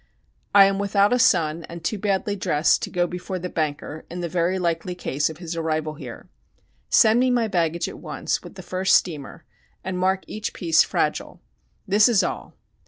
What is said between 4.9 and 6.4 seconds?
case of his arrival here.